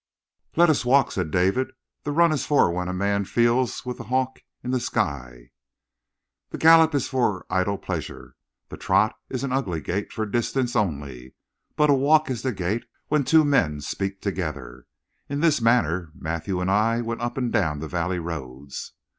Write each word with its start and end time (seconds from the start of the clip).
"Let 0.55 0.71
us 0.71 0.83
walk," 0.83 1.11
said 1.11 1.29
David. 1.29 1.73
"The 2.05 2.11
run 2.11 2.31
is 2.31 2.43
for 2.47 2.71
when 2.71 2.87
a 2.87 2.91
man 2.91 3.23
feels 3.23 3.85
with 3.85 3.99
the 3.99 4.05
hawk 4.05 4.39
in 4.63 4.71
the 4.71 4.79
sky; 4.79 5.51
the 6.49 6.57
gallop 6.57 6.95
is 6.95 7.07
for 7.07 7.45
idle 7.51 7.77
pleasure; 7.77 8.35
the 8.69 8.77
trot 8.77 9.15
is 9.29 9.43
an 9.43 9.51
ugly 9.53 9.79
gait, 9.79 10.11
for 10.11 10.25
distance 10.25 10.75
only; 10.75 11.35
but 11.75 11.91
a 11.91 11.93
walk 11.93 12.31
is 12.31 12.41
the 12.41 12.51
gait 12.51 12.85
when 13.09 13.23
two 13.23 13.45
men 13.45 13.79
speak 13.79 14.21
together. 14.23 14.87
In 15.29 15.39
this 15.39 15.61
manner 15.61 16.11
Matthew 16.15 16.59
and 16.61 16.71
I 16.71 17.01
went 17.01 17.21
up 17.21 17.37
and 17.37 17.53
down 17.53 17.77
the 17.77 17.87
valley 17.87 18.17
roads. 18.17 18.93